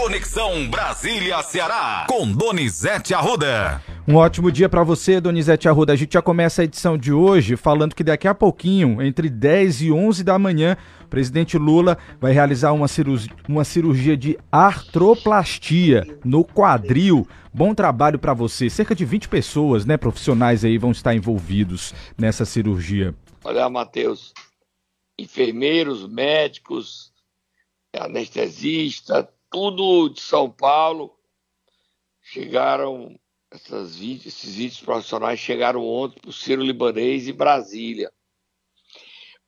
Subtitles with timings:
[0.00, 3.82] Conexão Brasília-Ceará, com Donizete Arruda.
[4.08, 5.92] Um ótimo dia para você, Donizete Arruda.
[5.92, 9.82] A gente já começa a edição de hoje falando que daqui a pouquinho, entre 10
[9.82, 10.74] e 11 da manhã,
[11.04, 17.28] o presidente Lula vai realizar uma cirurgia, uma cirurgia de artroplastia no quadril.
[17.52, 18.70] Bom trabalho para você.
[18.70, 23.14] Cerca de 20 pessoas, né, profissionais aí vão estar envolvidos nessa cirurgia.
[23.44, 24.32] Olha, Matheus,
[25.18, 27.12] enfermeiros, médicos,
[27.94, 31.18] anestesista, tudo de São Paulo.
[32.22, 33.18] Chegaram,
[33.50, 38.12] essas 20, esses 20 profissionais chegaram ontem para o Ciro Libanês em Brasília.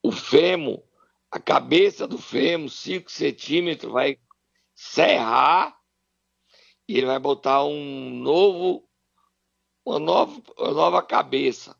[0.01, 0.83] O fêmur,
[1.31, 4.19] a cabeça do fêmur, 5 centímetros, vai
[4.75, 5.79] serrar
[6.87, 8.87] e ele vai botar um novo,
[9.85, 11.79] uma nova, uma nova cabeça.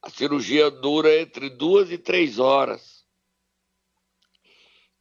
[0.00, 3.01] A cirurgia dura entre duas e três horas.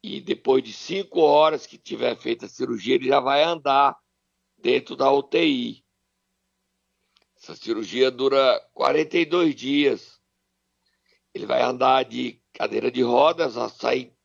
[0.04, 3.98] E depois de cinco horas que tiver feita a cirurgia, ele já vai andar
[4.58, 5.86] dentro da UTI.
[7.38, 10.20] Essa cirurgia dura 42 dias.
[11.34, 14.16] Ele vai andar de cadeira de rodas, a sair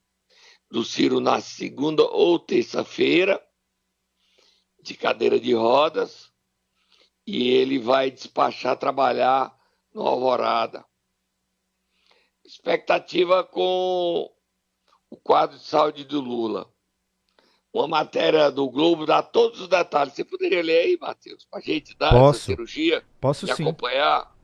[0.70, 3.42] do Ciro na segunda ou terça-feira,
[4.82, 6.32] de cadeira de rodas,
[7.26, 9.56] e ele vai despachar trabalhar
[9.94, 10.84] no Alvorada.
[12.44, 14.30] Expectativa com
[15.10, 16.68] o quadro de saúde do Lula.
[17.72, 20.14] Uma matéria do Globo dá todos os detalhes.
[20.14, 22.38] Você poderia ler aí, Matheus, para a gente dar Posso.
[22.38, 23.62] essa cirurgia Posso e sim.
[23.62, 24.34] acompanhar?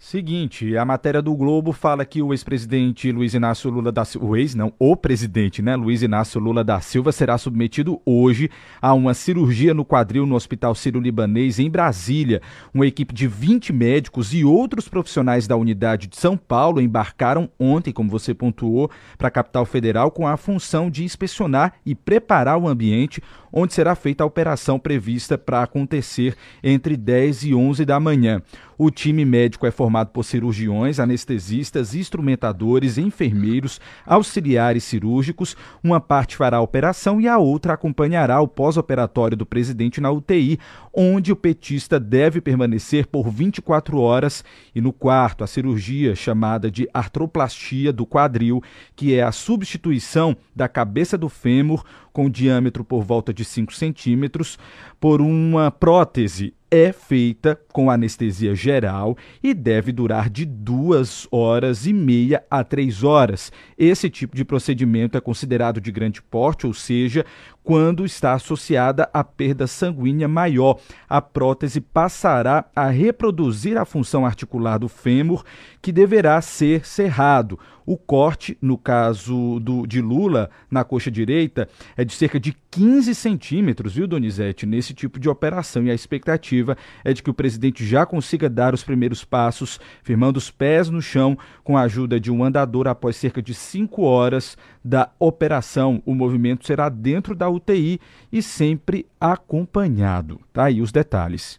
[0.00, 4.36] Seguinte, a matéria do Globo fala que o ex-presidente Luiz Inácio Lula da Silva, o
[4.36, 8.48] ex não, o presidente, né, Luiz Inácio Lula da Silva será submetido hoje
[8.80, 12.40] a uma cirurgia no quadril no Hospital Sírio-Libanês em Brasília.
[12.72, 17.92] Uma equipe de 20 médicos e outros profissionais da unidade de São Paulo embarcaram ontem,
[17.92, 18.88] como você pontuou,
[19.18, 23.20] para a capital federal com a função de inspecionar e preparar o ambiente
[23.52, 28.42] onde será feita a operação prevista para acontecer entre 10 e 11 da manhã.
[28.80, 35.56] O time médico é formado por cirurgiões, anestesistas, instrumentadores, enfermeiros, auxiliares cirúrgicos.
[35.82, 40.60] Uma parte fará a operação e a outra acompanhará o pós-operatório do presidente na UTI,
[40.94, 44.44] onde o petista deve permanecer por 24 horas.
[44.72, 48.62] E no quarto, a cirurgia chamada de artroplastia do quadril,
[48.94, 51.84] que é a substituição da cabeça do fêmur
[52.18, 54.58] com diâmetro por volta de 5 centímetros
[54.98, 61.92] por uma prótese é feita com anestesia geral e deve durar de duas horas e
[61.92, 63.52] meia a três horas.
[63.78, 67.24] Esse tipo de procedimento é considerado de grande porte, ou seja,
[67.62, 70.78] quando está associada a perda sanguínea maior.
[71.08, 75.44] A prótese passará a reproduzir a função articular do fêmur,
[75.80, 77.58] que deverá ser cerrado.
[77.90, 81.66] O corte, no caso do, de Lula, na coxa direita,
[81.96, 85.82] é de cerca de 15 centímetros, viu, Donizete, nesse tipo de operação.
[85.82, 90.36] E a expectativa é de que o presidente já consiga dar os primeiros passos, firmando
[90.36, 94.54] os pés no chão, com a ajuda de um andador após cerca de cinco horas
[94.84, 96.02] da operação.
[96.04, 97.98] O movimento será dentro da UTI
[98.30, 100.38] e sempre acompanhado.
[100.52, 101.58] Tá aí os detalhes.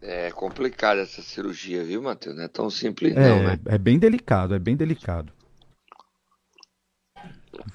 [0.00, 2.36] É complicada essa cirurgia, viu, Matheus?
[2.36, 3.58] Não é tão simples, É, não, né?
[3.66, 5.33] é bem delicado, é bem delicado.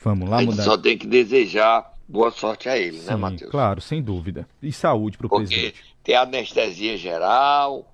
[0.03, 0.63] Vamos lá A gente mudar.
[0.63, 3.51] só tem que desejar boa sorte a ele, né, Sim, Matheus?
[3.51, 4.47] claro, sem dúvida.
[4.61, 5.83] E saúde para o presidente.
[6.03, 7.85] tem anestesia geral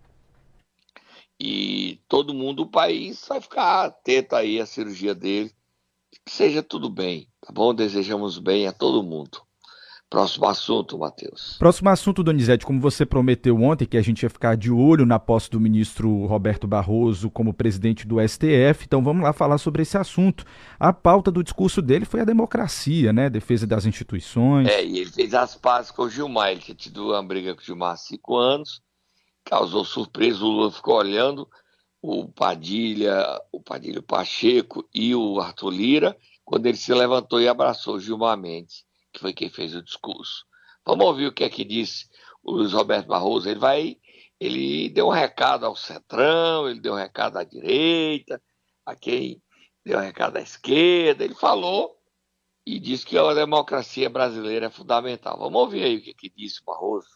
[1.39, 5.51] e todo mundo, o país, vai ficar atento aí à cirurgia dele.
[6.25, 7.73] Que seja tudo bem, tá bom?
[7.73, 9.41] Desejamos bem a todo mundo.
[10.15, 11.57] Próximo assunto, Matheus.
[11.59, 15.19] Próximo assunto, Donizete, como você prometeu ontem que a gente ia ficar de olho na
[15.19, 19.97] posse do ministro Roberto Barroso como presidente do STF, então vamos lá falar sobre esse
[19.97, 20.45] assunto.
[20.79, 23.29] A pauta do discurso dele foi a democracia, né?
[23.29, 24.69] Defesa das instituições.
[24.69, 26.51] É, e ele fez as pazes com o Gilmar.
[26.51, 28.81] Ele tinha tido uma briga com o Gilmar há cinco anos,
[29.43, 30.45] causou surpresa.
[30.45, 31.45] O Lula ficou olhando
[32.01, 33.21] o Padilha,
[33.51, 38.37] o Padilha Pacheco e o Arthur Lira, quando ele se levantou e abraçou o Gilmar
[38.37, 40.45] Mendes, que foi quem fez o discurso.
[40.85, 42.05] Vamos ouvir o que é que disse
[42.43, 43.49] o Luiz Roberto Barroso.
[43.49, 43.97] Ele vai,
[44.39, 48.41] ele deu um recado ao Centrão, ele deu um recado à direita,
[48.85, 49.41] a quem
[49.83, 51.23] deu um recado à esquerda.
[51.23, 51.95] Ele falou
[52.65, 55.39] e disse que a democracia brasileira é fundamental.
[55.39, 57.07] Vamos ouvir aí o que, que disse o Barroso.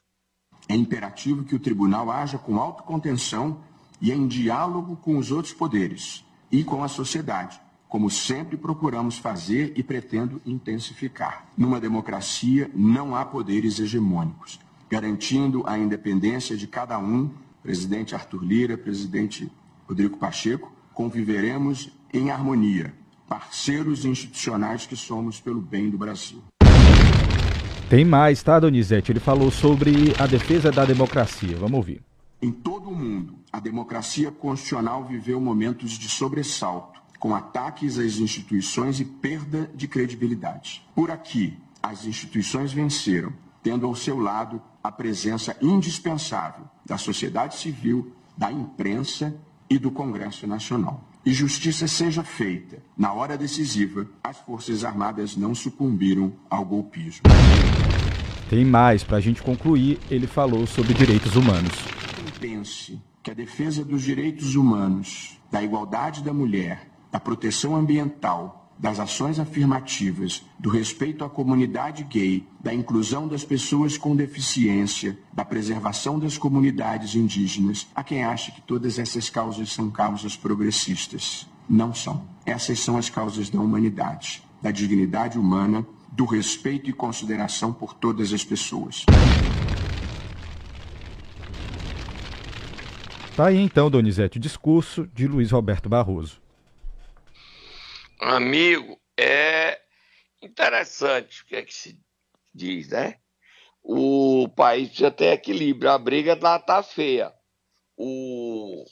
[0.67, 3.63] É imperativo que o tribunal haja com autocontenção
[4.01, 9.73] e em diálogo com os outros poderes e com a sociedade, como sempre procuramos fazer
[9.75, 11.47] e pretendo intensificar.
[11.57, 17.31] Numa democracia não há poderes hegemônicos, garantindo a independência de cada um,
[17.63, 19.51] presidente Arthur Lira, presidente
[19.87, 22.93] Rodrigo Pacheco, conviveremos em harmonia,
[23.27, 26.43] parceiros institucionais que somos pelo bem do Brasil.
[27.89, 29.11] Tem mais, tá, Donizete?
[29.11, 31.57] Ele falou sobre a defesa da democracia.
[31.57, 32.03] Vamos ouvir.
[32.39, 38.99] Em todo o mundo, a democracia constitucional viveu momentos de sobressalto, com ataques às instituições
[38.99, 40.81] e perda de credibilidade.
[40.95, 48.13] Por aqui, as instituições venceram, tendo ao seu lado a presença indispensável da sociedade civil,
[48.37, 49.35] da imprensa
[49.69, 51.03] e do Congresso Nacional.
[51.25, 52.81] E justiça seja feita.
[52.97, 57.23] Na hora decisiva, as Forças Armadas não sucumbiram ao golpismo.
[58.49, 61.73] Tem mais, para a gente concluir, ele falou sobre direitos humanos.
[62.39, 68.97] Pense que a defesa dos direitos humanos, da igualdade da mulher, da proteção ambiental, das
[68.97, 76.17] ações afirmativas, do respeito à comunidade gay, da inclusão das pessoas com deficiência, da preservação
[76.17, 81.45] das comunidades indígenas, a quem acha que todas essas causas são causas progressistas.
[81.69, 82.25] Não são.
[82.45, 88.31] Essas são as causas da humanidade, da dignidade humana, do respeito e consideração por todas
[88.31, 89.05] as pessoas.
[93.35, 96.41] Tá aí então, Donizete, o discurso de Luiz Roberto Barroso.
[98.19, 99.79] Amigo, é
[100.41, 101.97] interessante o que é que se
[102.53, 103.15] diz, né?
[103.81, 107.33] O país precisa ter equilíbrio, a briga lá tá feia.
[107.95, 108.83] O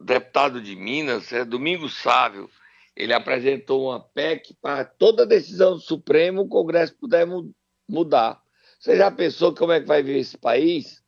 [0.00, 2.50] deputado de Minas, é Domingos Sávio,
[2.96, 7.26] ele apresentou uma PEC para toda decisão do Supremo o Congresso puder
[7.86, 8.42] mudar.
[8.78, 11.02] Você já pensou como é que vai ver esse país?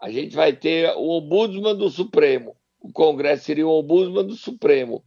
[0.00, 2.56] A gente vai ter o ombudsman do Supremo.
[2.80, 5.04] O Congresso seria o ombudsman do Supremo.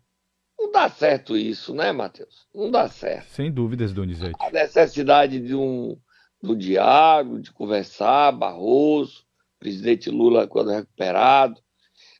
[0.62, 2.46] Não dá certo isso, né, Matheus?
[2.54, 3.30] Não dá certo.
[3.30, 4.36] Sem dúvidas, Donizete.
[4.40, 5.98] A necessidade de um,
[6.40, 9.26] do diálogo, de conversar, Barroso,
[9.60, 11.60] presidente Lula quando recuperado,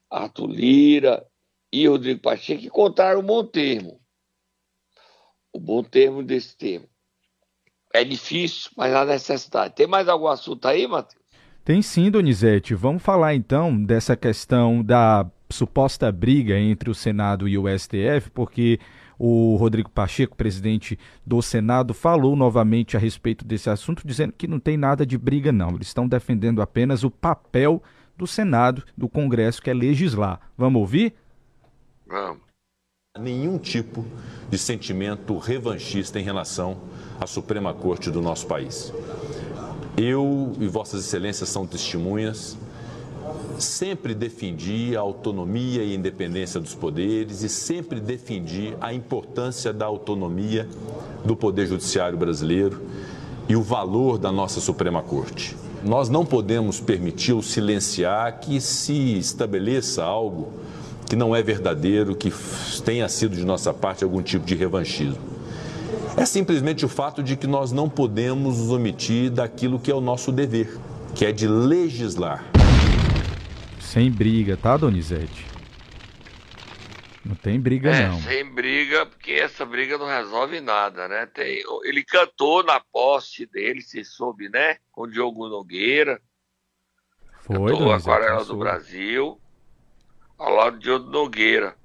[0.10, 1.24] Arthur Lira
[1.72, 4.02] e Rodrigo Pacheco encontraram um bom termo.
[5.54, 6.90] O bom termo desse termo.
[7.94, 9.76] É difícil, mas há necessidade.
[9.76, 11.22] Tem mais algum assunto aí, Matheus?
[11.64, 12.74] Tem sim, Donizete.
[12.74, 18.80] Vamos falar então dessa questão da suposta briga entre o Senado e o STF, porque
[19.18, 24.60] o Rodrigo Pacheco, presidente do Senado, falou novamente a respeito desse assunto, dizendo que não
[24.60, 25.76] tem nada de briga, não.
[25.76, 27.84] Eles estão defendendo apenas o papel
[28.18, 30.40] do Senado, do Congresso, que é legislar.
[30.58, 31.14] Vamos ouvir?
[32.08, 32.42] Vamos.
[33.20, 34.06] Nenhum tipo
[34.50, 36.82] de sentimento revanchista em relação
[37.20, 38.92] à Suprema Corte do nosso país.
[39.98, 42.58] Eu e Vossas Excelências são testemunhas
[43.60, 50.68] sempre defendi a autonomia e independência dos poderes e sempre defendi a importância da autonomia
[51.24, 52.82] do Poder Judiciário brasileiro
[53.48, 55.56] e o valor da nossa Suprema Corte.
[55.84, 60.54] Nós não podemos permitir ou silenciar que se estabeleça algo
[61.10, 62.32] que não é verdadeiro, que
[62.86, 65.32] tenha sido de nossa parte algum tipo de revanchismo.
[66.16, 70.02] É simplesmente o fato de que nós não podemos nos omitir daquilo que é o
[70.02, 70.78] nosso dever,
[71.16, 72.51] que é de legislar.
[73.92, 75.46] Sem briga, tá, Donizete?
[77.26, 78.22] Não tem briga, é, não.
[78.22, 81.26] Sem briga, porque essa briga não resolve nada, né?
[81.26, 84.78] Tem, ele cantou na poste dele, se soube, né?
[84.94, 86.22] Com o Diogo Nogueira.
[87.42, 89.38] Foi, cantou Aquarela do Brasil,
[90.38, 91.76] ao lado de Diogo Nogueira.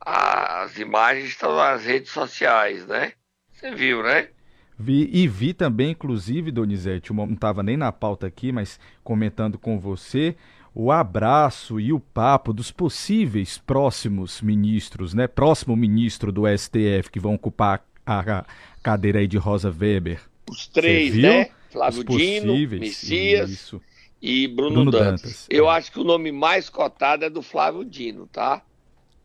[0.00, 3.12] As imagens estão nas redes sociais, né?
[3.52, 4.30] Você viu, né?
[4.78, 9.78] Vi, e vi também, inclusive, Donizete, não estava nem na pauta aqui, mas comentando com
[9.78, 10.34] você,
[10.74, 15.26] o abraço e o papo dos possíveis próximos ministros, né?
[15.26, 18.44] Próximo ministro do STF que vão ocupar a
[18.82, 20.20] cadeira aí de Rosa Weber.
[20.50, 21.50] Os três, né?
[21.70, 23.80] Flávio Dino, Messias isso.
[24.20, 25.22] e Bruno, Bruno Dantas.
[25.22, 25.46] Dantas.
[25.48, 25.76] Eu é.
[25.76, 28.62] acho que o nome mais cotado é do Flávio Dino, tá?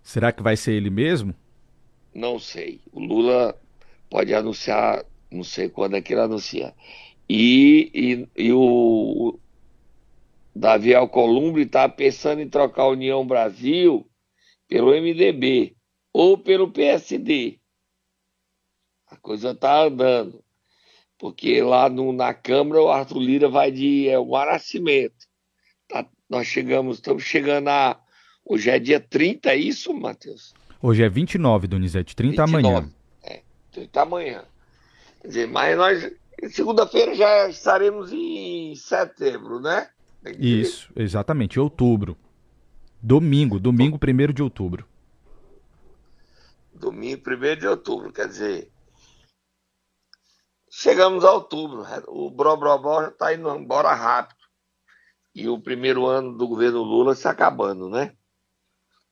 [0.02, 1.36] Será que vai ser ele mesmo?
[2.14, 2.80] Não sei.
[2.92, 3.56] O Lula
[4.10, 6.74] pode anunciar, não sei quando é que ele anuncia.
[7.30, 9.38] E, e, e o,
[10.58, 14.10] Davi Alcolumbre está pensando em trocar a União Brasil
[14.68, 15.76] pelo MDB
[16.12, 17.60] ou pelo PSD.
[19.08, 20.44] A coisa está andando.
[21.16, 25.28] Porque lá no, na Câmara o Arthur Lira vai de é, Mar Nascimento.
[25.88, 28.00] Tá, nós chegamos, estamos chegando a.
[28.44, 30.56] Hoje é dia 30, é isso, Matheus?
[30.82, 32.92] Hoje é 29, Donizete, 30 29, amanhã.
[33.24, 34.44] É, 30 amanhã.
[35.22, 36.12] Quer dizer, mas nós.
[36.52, 39.90] Segunda-feira já estaremos em setembro, né?
[40.32, 42.18] Isso, exatamente, outubro.
[43.02, 44.86] Domingo, domingo 1 de outubro.
[46.74, 48.72] Domingo 1 de outubro, quer dizer.
[50.70, 54.38] Chegamos a outubro, o Bro Bro Bro já está indo embora rápido.
[55.34, 58.16] E o primeiro ano do governo Lula se acabando, né?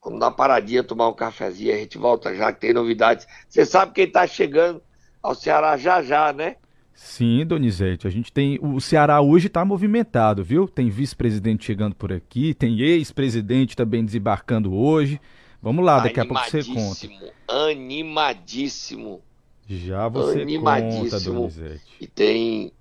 [0.04, 3.28] Vamos dar uma paradinha, tomar um cafezinho, a gente volta já que tem novidades.
[3.50, 4.82] Você sabe quem está chegando
[5.22, 6.58] ao Ceará já já, né?
[6.96, 8.58] Sim, Donizete, a gente tem.
[8.62, 10.66] O Ceará hoje está movimentado, viu?
[10.66, 15.20] Tem vice-presidente chegando por aqui, tem ex-presidente também desembarcando hoje.
[15.62, 17.34] Vamos lá, daqui a pouco você conta.
[17.50, 19.22] Animadíssimo.
[19.68, 21.84] Já você conta, Donizete.
[22.00, 22.72] E tem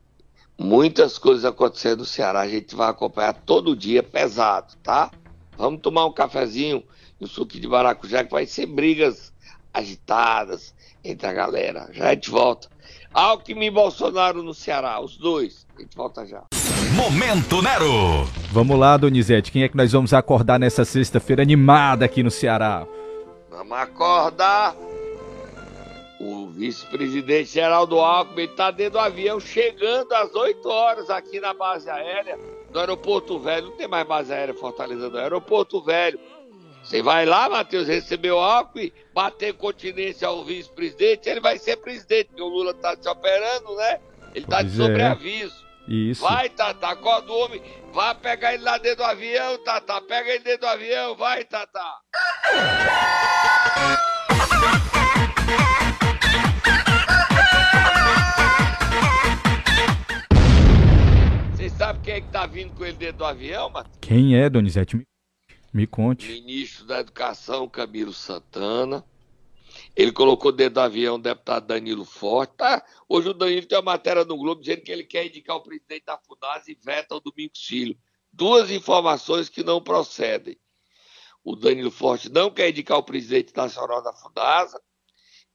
[0.57, 2.43] muitas coisas acontecendo no Ceará.
[2.43, 5.11] A gente vai acompanhar todo dia, pesado, tá?
[5.57, 6.85] Vamos tomar um cafezinho
[7.21, 9.33] e um suco de maracujá, que vai ser brigas
[9.73, 11.89] agitadas entre a galera.
[11.93, 12.74] Já a gente volta.
[13.15, 15.65] Alckmin e Bolsonaro no Ceará, os dois.
[15.77, 16.43] A gente volta já.
[16.97, 18.25] Momento Nero!
[18.51, 19.53] Vamos lá, Donizete.
[19.53, 22.87] Quem é que nós vamos acordar nessa sexta-feira animada aqui no Ceará?
[23.51, 24.75] Vamos acordar
[26.25, 31.91] o vice-presidente Geraldo Alckmin está dentro do avião, chegando às 8 horas aqui na base
[31.91, 32.39] aérea
[32.71, 33.67] do Aeroporto Velho.
[33.67, 36.19] Não tem mais base aérea Fortaleza, do Aeroporto Velho.
[36.85, 42.27] Você vai lá, Matheus, receber o Alckmin, bater continência ao vice-presidente, ele vai ser presidente,
[42.27, 44.01] porque o Lula está se operando, né?
[44.35, 44.85] Ele está de é.
[44.85, 45.65] sobreaviso.
[45.89, 46.23] Isso.
[46.23, 47.63] Vai, Tata, acorda o homem.
[47.93, 50.01] Vai pegar ele lá dentro do avião, Tata.
[50.03, 51.81] Pega ele dentro do avião, vai, Tata.
[61.77, 63.99] sabe quem é que tá vindo com ele dentro do avião, Matheus?
[64.01, 65.05] Quem é, Donizete?
[65.75, 66.29] Me, conte.
[66.29, 69.05] Ministro da Educação, Camilo Santana.
[69.97, 72.55] Ele colocou dentro do avião o deputado Danilo Forte.
[72.59, 72.87] Tá?
[73.09, 76.05] Hoje o Danilo tem uma matéria no Globo dizendo que ele quer indicar o presidente
[76.05, 77.99] da FUNAS e veta o Domingos Filho.
[78.33, 80.57] Duas informações que não procedem.
[81.43, 84.81] O Danilo Forte não quer indicar o presidente nacional da FUNASA.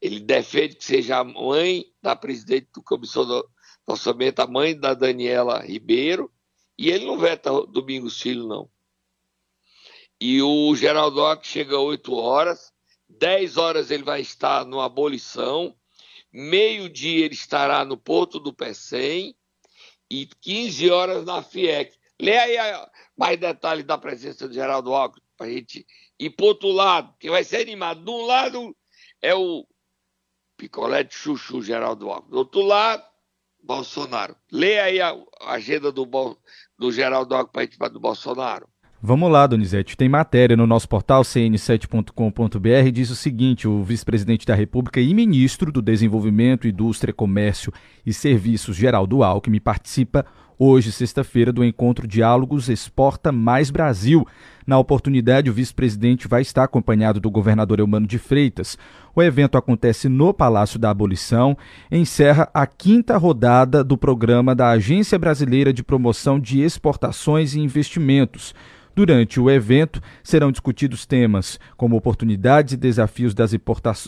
[0.01, 3.49] Ele defende que seja a mãe da presidente do Comissão do,
[3.87, 6.29] orçamento a mãe da Daniela Ribeiro,
[6.77, 8.69] e ele não veta Domingos Filho, não.
[10.21, 12.73] E o Geraldo Alckmin chega às 8 horas,
[13.07, 15.73] 10 horas ele vai estar no abolição,
[16.31, 19.33] meio-dia ele estará no Porto do Pecém
[20.09, 21.97] e 15 horas na FIEC.
[22.21, 22.57] Lê aí
[23.17, 25.87] mais detalhes da presença do Geraldo Alckmin para a gente
[26.19, 28.03] ir para outro lado, que vai ser animado.
[28.03, 28.75] De um lado
[29.21, 29.65] é o
[30.57, 33.09] picolé de chuchu Geraldo Alckmin, do outro lado
[33.63, 34.35] Bolsonaro.
[34.51, 36.05] Lê aí a, agenda do,
[36.77, 38.67] do Geraldo Alckmin do Bolsonaro.
[39.01, 39.95] Vamos lá, Donizete.
[39.95, 42.91] Tem matéria no nosso portal cn7.com.br.
[42.91, 47.71] Diz o seguinte: o vice-presidente da República e ministro do Desenvolvimento, Indústria, Comércio
[48.05, 50.25] e Serviços, Geraldo Alckmin, participa
[50.57, 54.27] hoje, sexta-feira, do encontro Diálogos Exporta Mais Brasil.
[54.67, 58.77] Na oportunidade, o vice-presidente vai estar acompanhado do governador Eumano de Freitas.
[59.15, 61.57] O evento acontece no Palácio da Abolição,
[61.89, 68.53] encerra a quinta rodada do programa da Agência Brasileira de Promoção de Exportações e Investimentos.
[68.95, 73.55] Durante o evento, serão discutidos temas como oportunidades e desafios das,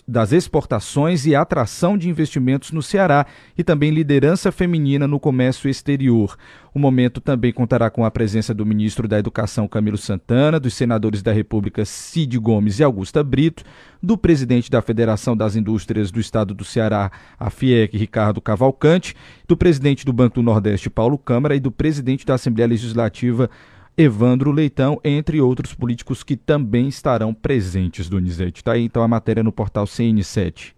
[0.07, 3.25] das exportações e atração de investimentos no Ceará
[3.57, 6.35] e também liderança feminina no comércio exterior.
[6.73, 11.21] O momento também contará com a presença do ministro da Educação Camilo Santana, dos senadores
[11.21, 13.63] da República Cid Gomes e Augusta Brito,
[14.01, 19.15] do presidente da Federação das Indústrias do Estado do Ceará, a FIEC, Ricardo Cavalcante,
[19.47, 23.49] do presidente do Banco do Nordeste, Paulo Câmara, e do presidente da Assembleia Legislativa,
[23.97, 28.61] Evandro Leitão, entre outros políticos que também estarão presentes, Donizete.
[28.61, 30.73] Está aí então a matéria no portal CN7.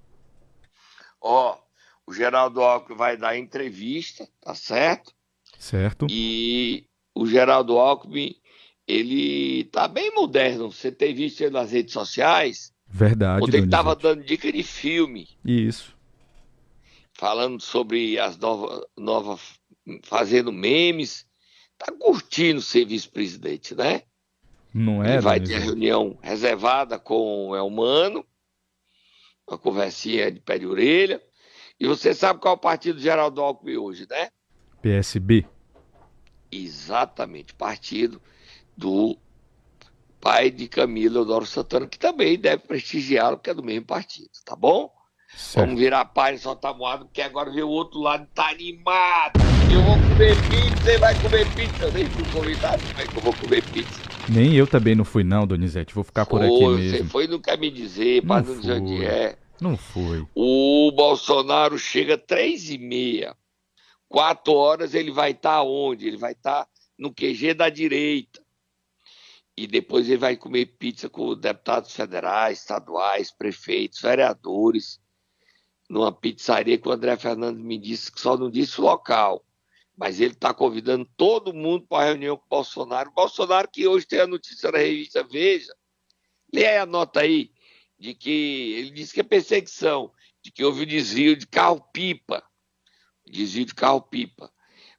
[1.22, 5.14] Ó, oh, o Geraldo Alckmin vai dar entrevista, tá certo?
[5.58, 6.08] Certo.
[6.10, 8.36] E o Geraldo Alckmin,
[8.88, 10.72] ele tá bem moderno.
[10.72, 12.74] Você tem visto ele nas redes sociais?
[12.88, 15.30] Verdade, Ontem ele tava dando dica de filme.
[15.46, 15.96] Isso.
[17.14, 19.40] Falando sobre as novas, novas
[20.04, 21.26] fazendo memes
[21.78, 24.04] tá curtindo ser vice-presidente, né?
[24.74, 25.14] Não é?
[25.14, 28.26] Ele vai ter reunião reservada com o Elmano,
[29.48, 31.22] uma conversinha de pé de orelha.
[31.80, 34.30] E você sabe qual é o partido Geraldo Alckmin hoje, né?
[34.82, 35.46] PSB.
[36.52, 38.22] Exatamente, partido
[38.76, 39.18] do
[40.20, 44.56] pai de Camila Eudoro Santana, que também deve prestigiá-lo, porque é do mesmo partido, tá
[44.56, 44.92] bom?
[45.36, 45.66] Certo.
[45.66, 49.53] Vamos virar página, soltar moado, porque agora vê o outro lado, tá animado.
[49.74, 51.86] Eu vou comer pizza, você vai comer pizza.
[51.86, 54.02] Eu nem fui convidado, como é que eu vou comer pizza?
[54.30, 56.98] Nem eu também não fui não, Donizete, vou ficar foi, por aqui mesmo.
[56.98, 59.38] Você foi, não quer me dizer, para não dizer onde é.
[59.60, 60.28] Não foi.
[60.36, 63.36] O Bolsonaro chega três e meia.
[64.08, 66.08] Quatro horas ele vai estar tá onde?
[66.08, 68.42] Ele vai estar tá no QG da direita.
[69.58, 75.02] E depois ele vai comer pizza com deputados federais, estaduais, prefeitos, vereadores
[75.90, 79.44] numa pizzaria que o André Fernandes me disse que só não disse o local.
[80.04, 83.10] Mas ele está convidando todo mundo para a reunião com o Bolsonaro.
[83.12, 85.74] Bolsonaro, que hoje tem a notícia na revista Veja,
[86.54, 87.54] lê a nota aí,
[87.98, 90.12] de que ele disse que é perseguição,
[90.44, 92.44] de que houve desvio de carro-pipa
[93.32, 94.52] desvio de carro-pipa.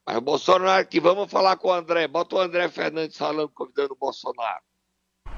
[0.06, 2.08] Mas o Bolsonaro aqui, vamos falar com o André.
[2.08, 4.62] Bota o André Fernandes falando, convidando o Bolsonaro.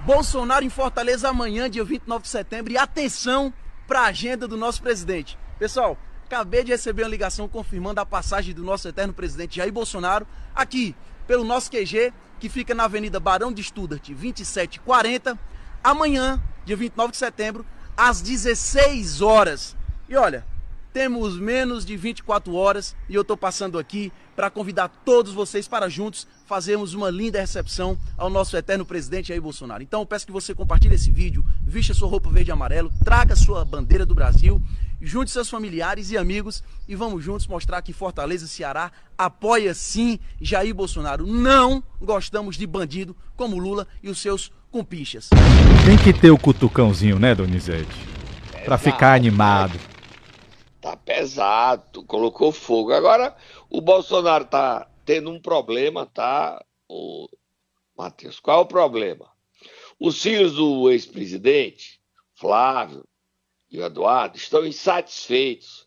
[0.05, 2.73] Bolsonaro em Fortaleza amanhã, dia 29 de setembro.
[2.73, 3.53] E atenção
[3.87, 5.37] para a agenda do nosso presidente.
[5.59, 5.97] Pessoal,
[6.27, 10.95] acabei de receber uma ligação confirmando a passagem do nosso eterno presidente Jair Bolsonaro aqui
[11.27, 15.39] pelo nosso QG, que fica na Avenida Barão de Studart, 2740,
[15.83, 17.65] amanhã, dia 29 de setembro,
[17.97, 19.77] às 16 horas.
[20.09, 20.45] E olha,
[20.93, 25.89] temos menos de 24 horas e eu estou passando aqui para convidar todos vocês para
[25.89, 29.83] juntos fazermos uma linda recepção ao nosso eterno presidente Jair Bolsonaro.
[29.83, 33.35] Então eu peço que você compartilhe esse vídeo, vista sua roupa verde e amarelo, traga
[33.35, 34.61] sua bandeira do Brasil,
[35.01, 40.75] junte seus familiares e amigos e vamos juntos mostrar que Fortaleza, Ceará apoia sim Jair
[40.75, 41.27] Bolsonaro.
[41.27, 45.31] Não gostamos de bandido como Lula e os seus compinchas.
[45.85, 48.07] Tem que ter o cutucãozinho, né, Donizete?
[48.65, 49.79] Para ficar animado.
[50.81, 52.93] Tá pesado, colocou fogo.
[52.93, 53.35] Agora
[53.71, 56.63] o Bolsonaro tá tendo um problema, tá?
[56.89, 57.29] O
[57.97, 59.27] Matheus, qual é o problema?
[59.99, 62.01] Os filhos do ex-presidente,
[62.35, 63.05] Flávio
[63.71, 65.87] e o Eduardo, estão insatisfeitos,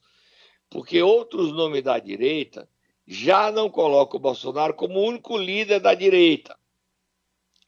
[0.69, 2.69] porque outros nomes da direita
[3.07, 6.57] já não colocam o Bolsonaro como o único líder da direita.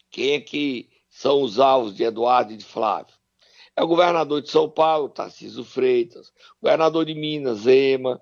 [0.09, 3.15] Quem é que são os alvos de Eduardo e de Flávio?
[3.75, 8.21] É o governador de São Paulo, Tarcísio Freitas, governador de Minas, Zema.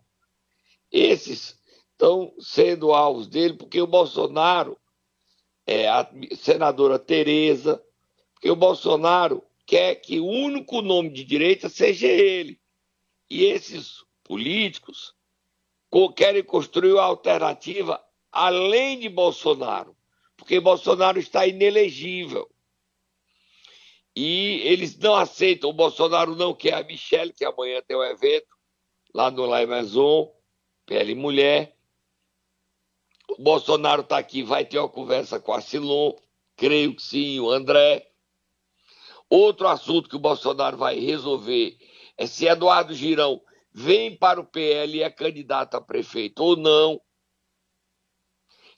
[0.92, 1.60] Esses
[1.92, 4.78] estão sendo alvos dele porque o Bolsonaro,
[5.66, 7.84] é, a senadora Tereza,
[8.34, 12.60] porque o Bolsonaro quer que o único nome de direita seja ele.
[13.30, 15.14] E esses políticos
[16.16, 19.96] querem construir uma alternativa além de Bolsonaro,
[20.36, 22.50] porque Bolsonaro está inelegível.
[24.16, 28.48] E eles não aceitam, o Bolsonaro não quer a Michelle, que amanhã tem um evento
[29.14, 30.34] lá no La Maison,
[30.88, 31.78] Pele Mulher.
[33.38, 36.16] O Bolsonaro está aqui, vai ter uma conversa com a Silon,
[36.58, 38.09] creio que sim, o André.
[39.30, 41.78] Outro assunto que o Bolsonaro vai resolver
[42.18, 47.00] é se Eduardo Girão vem para o PL e é candidato a prefeito ou não.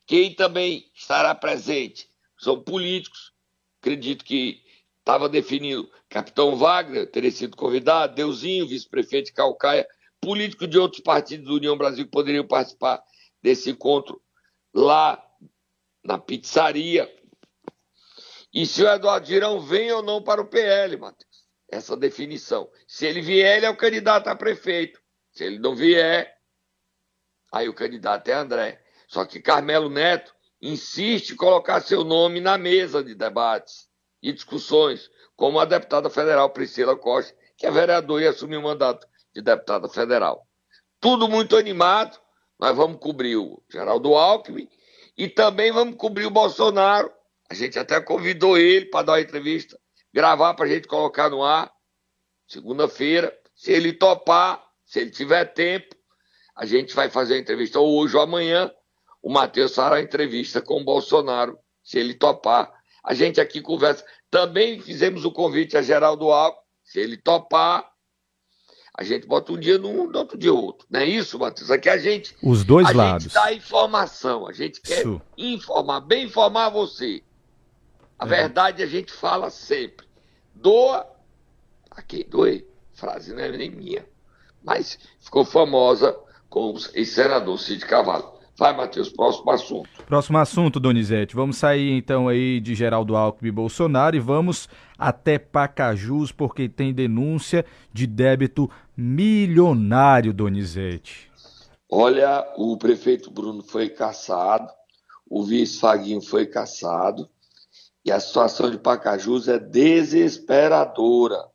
[0.06, 3.32] Quem também estará presente são políticos.
[3.80, 4.62] Acredito que
[5.00, 9.88] estava definido Capitão Wagner, teria sido convidado, Deusinho, vice-prefeito de Calcaia,
[10.20, 13.02] político de outros partidos do União Brasil que poderiam participar
[13.42, 14.22] desse encontro
[14.74, 15.24] lá
[16.04, 17.10] na pizzaria.
[18.54, 21.46] E se o Eduardo Girão vem ou não para o PL, Matheus?
[21.70, 22.70] Essa definição.
[22.88, 25.00] Se ele vier, ele é o candidato a prefeito.
[25.32, 26.36] Se ele não vier,
[27.52, 28.84] aí o candidato é André.
[29.08, 33.90] Só que Carmelo Neto insiste em colocar seu nome na mesa de debates
[34.22, 39.08] e discussões, como a deputada federal Priscila Costa, que é vereadora e assumiu o mandato
[39.34, 40.46] de deputada federal.
[41.00, 42.20] Tudo muito animado.
[42.60, 44.70] Nós vamos cobrir o Geraldo Alckmin
[45.18, 47.12] e também vamos cobrir o Bolsonaro.
[47.52, 49.78] A gente até convidou ele para dar uma entrevista,
[50.14, 51.70] gravar para a gente colocar no ar,
[52.48, 53.38] segunda-feira.
[53.54, 55.94] Se ele topar, se ele tiver tempo,
[56.56, 58.72] a gente vai fazer a entrevista ou hoje ou amanhã.
[59.22, 62.72] O Matheus fará a entrevista com o Bolsonaro, se ele topar
[63.04, 64.06] a gente aqui conversa.
[64.30, 67.86] Também fizemos o convite a Geraldo Alckmin, se ele topar,
[68.98, 70.88] a gente bota um dia num, outro dia outro.
[70.90, 71.70] Não é isso, Matheus?
[71.70, 72.34] Aqui a gente.
[72.42, 73.24] Os dois a lados.
[73.24, 75.22] gente dá informação, a gente quer isso.
[75.38, 77.22] informar, bem informar você.
[78.22, 78.28] A é.
[78.28, 80.06] verdade a gente fala sempre.
[80.54, 81.08] Doa.
[81.90, 82.68] Aqui, doei.
[82.94, 84.06] Frase não é nem minha.
[84.64, 86.16] Mas ficou famosa
[86.48, 88.40] com o ex-senador Cid Cavallo.
[88.56, 89.90] Vai, Matheus, próximo assunto.
[90.06, 91.36] Próximo assunto, Donizete.
[91.36, 96.94] Vamos sair então aí de Geraldo Alckmin e Bolsonaro e vamos até Pacajus, porque tem
[96.94, 101.32] denúncia de débito milionário, Donizete.
[101.90, 104.70] Olha, o prefeito Bruno foi caçado,
[105.28, 107.28] o vice Faguinho foi caçado,
[108.04, 111.50] e a situação de Pacajus é desesperadora.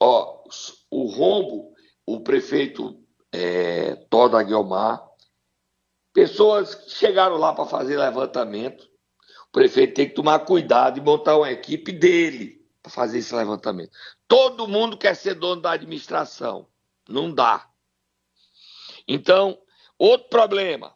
[0.00, 0.44] Ó,
[0.90, 1.74] o rombo,
[2.06, 3.02] o prefeito
[3.32, 5.08] é, Toda Guilmar
[6.18, 8.90] Pessoas que chegaram lá para fazer levantamento.
[9.48, 13.92] O prefeito tem que tomar cuidado e montar uma equipe dele para fazer esse levantamento.
[14.26, 16.66] Todo mundo quer ser dono da administração.
[17.08, 17.70] Não dá.
[19.06, 19.56] Então,
[19.96, 20.92] outro problema.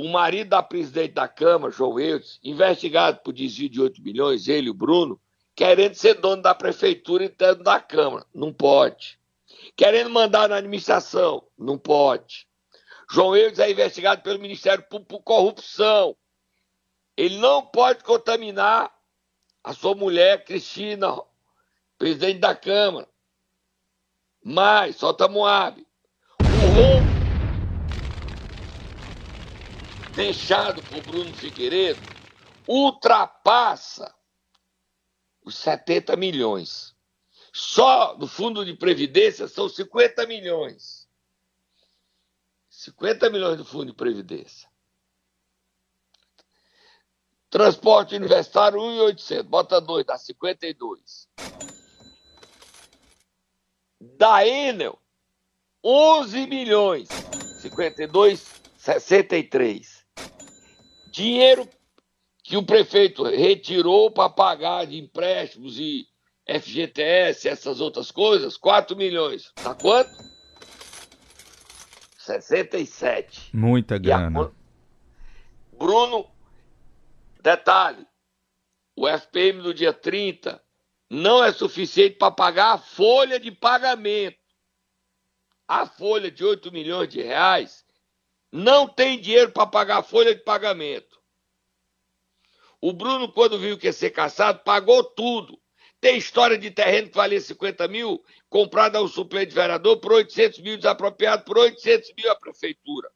[0.00, 4.70] O marido da presidente da Câmara, João Eudes, investigado por desvio de 8 milhões, ele
[4.70, 5.20] o Bruno,
[5.56, 8.24] querendo ser dono da prefeitura e dono da Câmara.
[8.32, 9.18] Não pode.
[9.74, 11.42] Querendo mandar na administração.
[11.58, 12.46] Não pode.
[13.10, 16.16] João Eudes é investigado pelo Ministério Público por corrupção.
[17.16, 18.94] Ele não pode contaminar
[19.64, 21.20] a sua mulher, Cristina,
[21.98, 23.08] presidente da Câmara.
[24.44, 25.84] Mas, solta Moab.
[26.40, 27.17] O rombo
[30.18, 32.00] deixado por Bruno Figueiredo
[32.66, 34.12] ultrapassa
[35.44, 36.92] os 70 milhões.
[37.52, 41.08] Só do fundo de previdência são 50 milhões.
[42.68, 44.68] 50 milhões do fundo de previdência.
[47.48, 51.28] Transporte universitário 1.800, bota 2, dá 52.
[54.00, 55.00] Da Enel,
[55.82, 57.08] 11 milhões,
[57.60, 59.97] 52, 63.
[61.18, 61.68] Dinheiro
[62.44, 66.06] que o prefeito retirou para pagar de empréstimos e
[66.46, 69.50] FGTS, essas outras coisas, 4 milhões.
[69.56, 70.12] Tá quanto?
[72.18, 73.50] 67.
[73.52, 74.42] Muita grana.
[74.44, 75.76] A...
[75.76, 76.30] Bruno,
[77.42, 78.06] detalhe,
[78.94, 80.62] o FPM do dia 30
[81.10, 84.38] não é suficiente para pagar a folha de pagamento.
[85.66, 87.84] A folha de 8 milhões de reais
[88.52, 91.07] não tem dinheiro para pagar a folha de pagamento.
[92.80, 95.60] O Bruno, quando viu que ia ser caçado, pagou tudo.
[96.00, 100.76] Tem história de terreno que valia 50 mil, comprado ao suplente vereador por 800 mil,
[100.76, 103.10] desapropriado por 800 mil à prefeitura.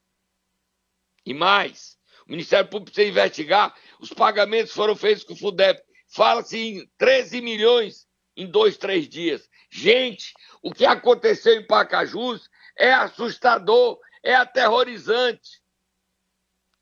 [1.25, 1.97] E mais,
[2.27, 5.81] o Ministério Público precisa investigar, os pagamentos foram feitos com o FUDEP.
[6.09, 9.49] Fala-se em 13 milhões em dois, três dias.
[9.71, 15.63] Gente, o que aconteceu em Pacajus é assustador, é aterrorizante.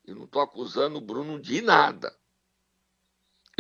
[0.04, 2.16] Eu não estou acusando o Bruno de nada.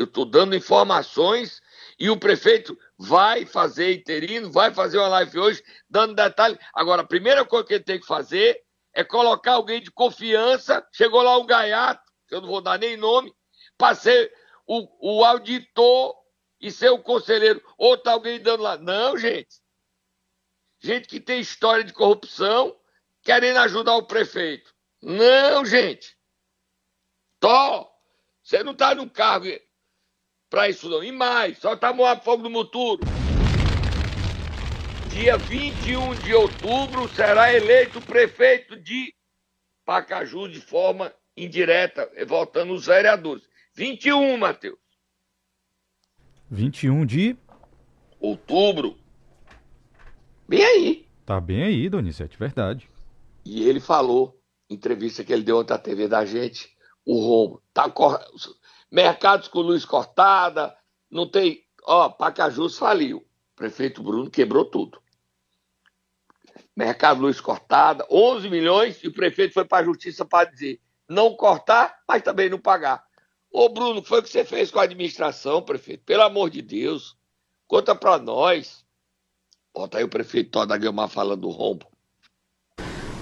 [0.00, 1.60] Eu estou dando informações
[1.98, 6.58] e o prefeito vai fazer interino, vai fazer uma live hoje, dando detalhe.
[6.72, 10.82] Agora, a primeira coisa que ele tem que fazer é colocar alguém de confiança.
[10.90, 13.30] Chegou lá um gaiato, que eu não vou dar nem nome,
[13.76, 14.32] para ser
[14.66, 16.16] o, o auditor
[16.58, 17.62] e ser o conselheiro.
[17.76, 18.78] Ou tá alguém dando lá.
[18.78, 19.60] Não, gente.
[20.78, 22.74] Gente que tem história de corrupção,
[23.22, 24.74] querendo ajudar o prefeito.
[25.02, 26.16] Não, gente.
[27.38, 27.86] Tó,
[28.42, 29.46] você não está no cargo
[30.50, 31.02] para isso não.
[31.02, 33.00] E mais, só tá Moab Fogo do Muturo.
[35.10, 39.14] Dia 21 de outubro será eleito prefeito de
[39.84, 43.48] Pacaju de forma indireta, voltando os vereadores.
[43.74, 44.78] 21, Matheus.
[46.50, 47.36] 21 de
[48.20, 48.98] outubro.
[50.48, 51.06] Bem aí.
[51.24, 52.90] Tá bem aí, Donizete, verdade.
[53.44, 56.68] E ele falou, entrevista que ele deu ontem à TV da gente,
[57.04, 57.62] o rombo.
[57.72, 58.20] Tá cor
[58.90, 60.76] mercados com luz cortada,
[61.10, 61.64] não tem.
[61.84, 63.18] Ó, Pacajus faliu.
[63.18, 65.00] O prefeito Bruno quebrou tudo.
[66.76, 71.34] Mercado luz cortada, 11 milhões, e o prefeito foi para a justiça para dizer não
[71.34, 73.04] cortar, mas também não pagar.
[73.50, 76.04] Ô, Bruno, o que foi que você fez com a administração, prefeito?
[76.04, 77.16] Pelo amor de Deus,
[77.66, 78.84] conta para nós.
[79.74, 81.86] Bota aí o prefeito Toda Guilmar falando do rombo.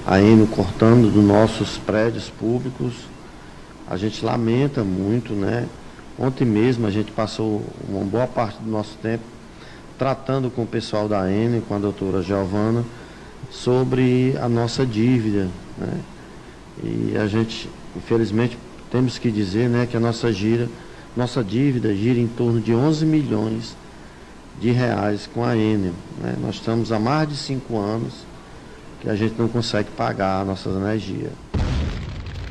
[0.07, 2.95] Ainda cortando dos nossos prédios públicos,
[3.89, 5.67] a gente lamenta muito, né?
[6.19, 9.25] Ontem mesmo a gente passou uma boa parte do nosso tempo
[9.97, 12.85] tratando com o pessoal da Ene, com a doutora Giovana,
[13.51, 16.01] sobre a nossa dívida, né?
[16.83, 18.57] E a gente, infelizmente,
[18.91, 20.69] temos que dizer, né, que a nossa gira,
[21.17, 23.77] nossa dívida gira em torno de 11 milhões
[24.61, 25.93] de reais com a Enel.
[26.23, 26.37] Né?
[26.41, 28.13] Nós estamos há mais de cinco anos
[29.01, 31.31] que a gente não consegue pagar a nossa energia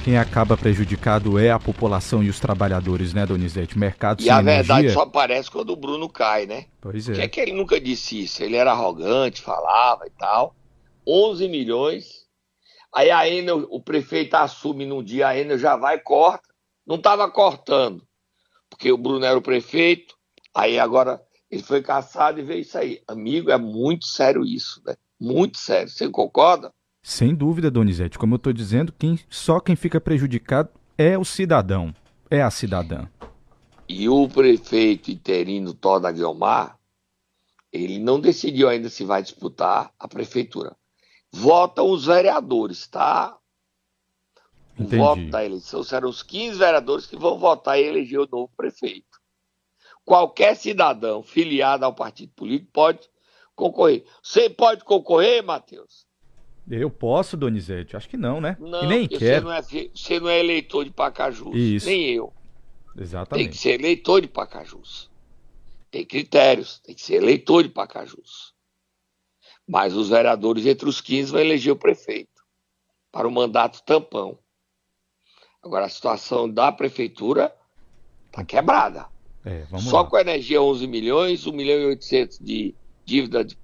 [0.08, 3.78] quem acaba prejudicado é a população e os trabalhadores, né, Donizete?
[3.78, 4.64] mercado e sem a energia...
[4.64, 6.68] verdade só aparece quando o Bruno cai, né?
[6.80, 7.14] Pois é.
[7.14, 8.42] Que, é que ele nunca disse isso?
[8.42, 10.56] Ele era arrogante, falava e tal.
[11.06, 12.26] 11 milhões.
[12.96, 16.48] Aí a Enel, o prefeito assume num dia, a Enel já vai e corta.
[16.86, 18.02] Não estava cortando,
[18.70, 20.16] porque o Bruno era o prefeito.
[20.56, 23.02] Aí agora ele foi caçado e veio isso aí.
[23.10, 24.96] Amigo, é muito sério isso, né?
[25.20, 25.90] Muito sério.
[25.90, 26.74] Você concorda?
[27.08, 28.20] Sem dúvida, Donizete.
[28.20, 31.96] Como eu estou dizendo, quem, só quem fica prejudicado é o cidadão,
[32.30, 33.08] é a cidadã.
[33.88, 36.78] E o prefeito interino Toda Guilmar,
[37.72, 40.76] ele não decidiu ainda se vai disputar a prefeitura.
[41.32, 43.38] Votam os vereadores, tá?
[44.78, 44.98] O Entendi.
[44.98, 49.18] voto da eleição serão os 15 vereadores que vão votar e eleger o novo prefeito.
[50.04, 53.10] Qualquer cidadão filiado ao partido político pode
[53.56, 54.06] concorrer.
[54.22, 56.07] Você pode concorrer, Matheus?
[56.70, 57.96] Eu posso, Donizete?
[57.96, 58.58] Acho que não, né?
[58.60, 59.20] Não, e nem quero.
[59.20, 61.56] Você não, é, você não é eleitor de Pacajus.
[61.56, 61.86] Isso.
[61.88, 62.34] Nem eu.
[62.98, 63.46] Exatamente.
[63.46, 65.10] Tem que ser eleitor de Pacajus.
[65.90, 66.80] Tem critérios.
[66.80, 68.54] Tem que ser eleitor de Pacajus.
[69.66, 72.44] Mas os vereadores, entre os 15, vão eleger o prefeito.
[73.12, 74.38] Para o mandato tampão.
[75.64, 77.56] Agora, a situação da prefeitura
[78.28, 79.08] está quebrada.
[79.46, 80.10] É, Só lá.
[80.10, 82.76] com a energia 11 milhões, 1 milhão e 800 de
[83.06, 83.58] dívida de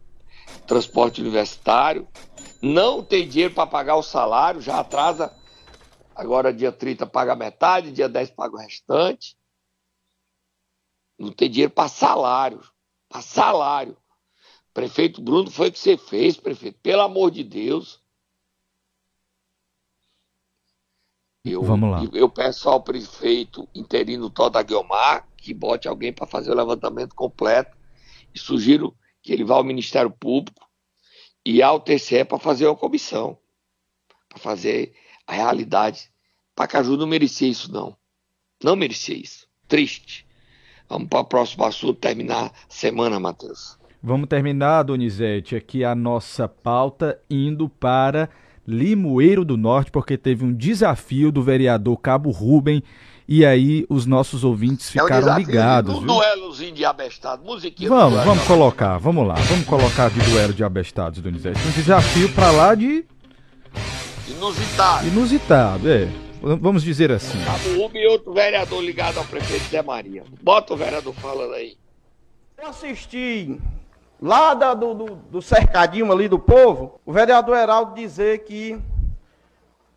[0.65, 2.07] transporte universitário,
[2.63, 5.35] Não tem dinheiro para pagar o salário, já atrasa.
[6.15, 9.37] Agora, dia 30, paga metade, dia 10, paga o restante.
[11.19, 12.63] Não tem dinheiro para salário.
[13.09, 13.97] Para salário.
[14.73, 16.79] Prefeito Bruno, foi o que você fez, prefeito.
[16.79, 18.01] Pelo amor de Deus.
[21.43, 22.01] Eu, Vamos lá.
[22.13, 27.77] Eu peço ao prefeito interino Toda Guilmar que bote alguém para fazer o levantamento completo
[28.33, 30.65] e sugiro que ele vá ao Ministério Público
[31.45, 33.37] e ao TCE para fazer uma comissão,
[34.29, 34.93] para fazer
[35.27, 36.09] a realidade.
[36.55, 37.95] Pacaju não merecia isso, não.
[38.63, 39.47] Não merecia isso.
[39.67, 40.25] Triste.
[40.87, 43.77] Vamos para o próximo assunto, terminar a semana, Matheus.
[44.01, 48.29] Vamos terminar, Donizete, aqui a nossa pauta indo para
[48.67, 52.83] Limoeiro do Norte, porque teve um desafio do vereador Cabo Rubem
[53.27, 55.95] e aí os nossos ouvintes ficaram é um ligados.
[55.95, 57.89] Um duelozinho de abestado, musiquinha.
[57.89, 61.59] Vamos, vamos colocar, vamos lá, vamos colocar de duelo de abestados, Donizete.
[61.65, 63.05] Um desafio para lá de.
[64.27, 65.07] Inusitado.
[65.07, 66.09] Inusitado, é.
[66.41, 67.41] Vamos dizer assim.
[67.45, 70.23] Cabo Rubem e outro vereador ligado ao prefeito Zé Maria.
[70.41, 71.77] Bota o vereador falando aí.
[72.61, 73.57] Eu assisti
[74.21, 78.77] lá da, do, do, do cercadinho ali do povo, o vereador Heraldo dizer que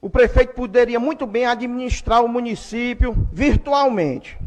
[0.06, 4.38] o prefeito poderia muito bem administrar o município virtualmente.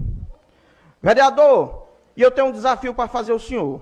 [1.03, 3.81] Vereador, e eu tenho um desafio para fazer o senhor.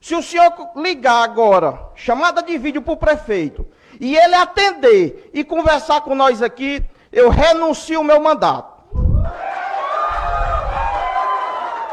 [0.00, 3.66] Se o senhor ligar agora, chamada de vídeo para o prefeito,
[4.00, 8.82] e ele atender e conversar com nós aqui, eu renuncio o meu mandato.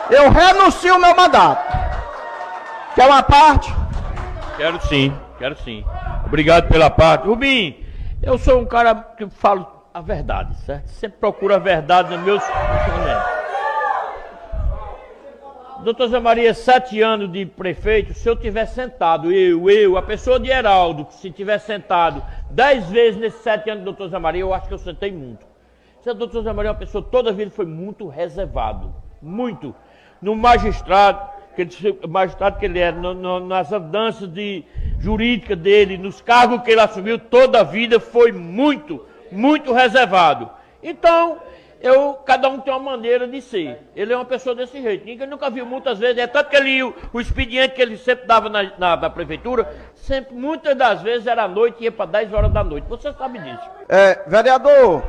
[0.09, 1.77] Eu renuncio o meu mandato.
[2.95, 3.69] Quer uma parte?
[4.55, 5.83] Quero sim, quero sim.
[6.25, 7.27] Obrigado pela parte.
[7.27, 7.85] Rubim,
[8.21, 10.87] eu sou um cara que falo a verdade, certo?
[10.87, 13.37] Sempre procuro a verdade nos meus ensinamentos.
[15.83, 20.39] Doutor Zé Maria, sete anos de prefeito, se eu tiver sentado, eu, eu, a pessoa
[20.39, 24.53] de Heraldo, se tiver sentado dez vezes nesses sete anos do doutor Zé Maria, eu
[24.53, 25.45] acho que eu sentei muito.
[26.05, 28.93] O doutor Zé Maria é uma pessoa, toda a vida foi muito reservado.
[29.21, 29.75] Muito.
[30.21, 31.19] No magistrado,
[31.65, 34.63] que magistrado que ele era, no, no, nas andanças de
[34.99, 40.49] jurídica dele, nos cargos que ele assumiu, toda a vida foi muito, muito reservado.
[40.83, 41.37] Então,
[41.81, 43.79] eu, cada um tem uma maneira de ser.
[43.95, 45.05] Ele é uma pessoa desse jeito.
[45.05, 46.17] Ninguém nunca viu muitas vezes.
[46.17, 49.71] É tanto que ele, o, o expediente que ele sempre dava na, na, na, prefeitura,
[49.95, 52.87] sempre, muitas das vezes era à noite ia para 10 horas da noite.
[52.87, 53.69] Você sabe disso.
[53.87, 55.03] É, vereador,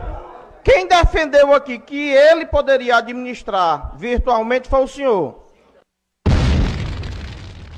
[0.63, 5.48] quem defendeu aqui que ele poderia administrar virtualmente foi o senhor.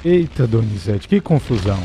[0.03, 1.79] Eita, Donizete, que confusão.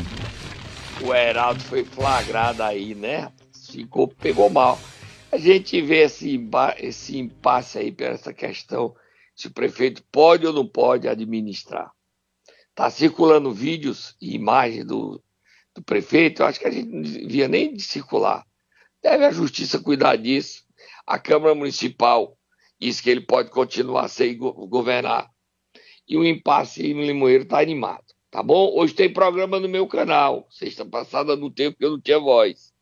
[1.02, 3.30] O Heraldo foi flagrado aí, né?
[3.70, 4.78] Ficou, pegou mal.
[5.30, 6.40] A gente vê esse,
[6.78, 8.96] esse impasse aí por essa questão
[9.34, 11.92] se o prefeito pode ou não pode administrar.
[12.74, 15.22] Tá circulando vídeos e imagens do,
[15.74, 18.46] do prefeito, eu acho que a gente não devia nem de circular.
[19.02, 20.64] Deve a justiça cuidar disso.
[21.06, 22.34] A Câmara Municipal
[22.80, 25.30] diz que ele pode continuar sem governar.
[26.08, 28.05] E o impasse em Limoeiro está animado.
[28.30, 28.72] Tá bom?
[28.74, 30.46] Hoje tem programa no meu canal.
[30.50, 32.74] Sexta passada não teve porque eu não tinha voz.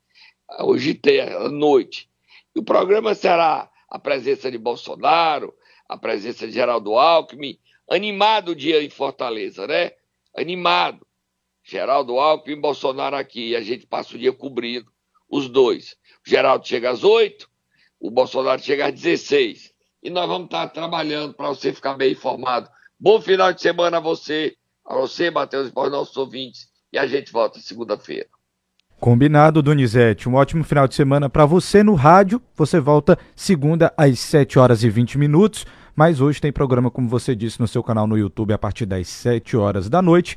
[0.61, 2.09] Hoje tem, à noite.
[2.54, 5.54] E o programa será a presença de Bolsonaro,
[5.88, 7.59] a presença de Geraldo Alckmin.
[7.88, 9.92] Animado o dia em Fortaleza, né?
[10.35, 11.07] Animado.
[11.62, 13.50] Geraldo Alckmin e Bolsonaro aqui.
[13.50, 14.90] E a gente passa o dia cobrindo
[15.28, 15.96] os dois.
[16.26, 17.48] O Geraldo chega às 8,
[18.00, 19.74] o Bolsonaro chega às 16.
[20.02, 22.68] E nós vamos estar trabalhando para você ficar bem informado.
[22.98, 26.68] Bom final de semana a você a você, Matheus, os nossos ouvintes.
[26.92, 28.26] E a gente volta segunda-feira.
[29.00, 30.28] Combinado, Donizete.
[30.28, 32.40] Um ótimo final de semana para você no rádio.
[32.54, 35.66] Você volta segunda às 7 horas e 20 minutos.
[35.96, 39.06] Mas hoje tem programa, como você disse, no seu canal no YouTube a partir das
[39.08, 40.36] 7 horas da noite.